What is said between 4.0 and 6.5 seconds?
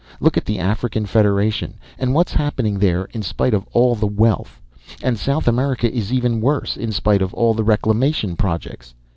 wealth! And South America is even